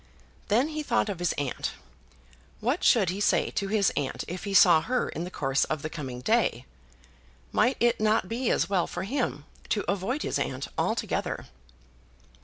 Then 0.47 0.69
he 0.69 0.81
thought 0.81 1.09
of 1.09 1.19
his 1.19 1.31
aunt. 1.33 1.73
What 2.59 2.83
should 2.83 3.11
he 3.11 3.21
say 3.21 3.51
to 3.51 3.67
his 3.67 3.91
aunt 3.95 4.23
if 4.27 4.45
he 4.45 4.53
saw 4.55 4.81
her 4.81 5.07
in 5.09 5.25
the 5.25 5.29
course 5.29 5.63
of 5.65 5.83
the 5.83 5.91
coming 5.91 6.21
day? 6.21 6.65
Might 7.51 7.77
it 7.79 7.99
not 7.99 8.27
be 8.27 8.49
as 8.49 8.67
well 8.67 8.87
for 8.87 9.03
him 9.03 9.45
to 9.69 9.85
avoid 9.87 10.23
his 10.23 10.39
aunt 10.39 10.67
altogether? 10.75 11.45